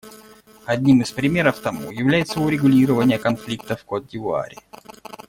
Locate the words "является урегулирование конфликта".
1.91-3.75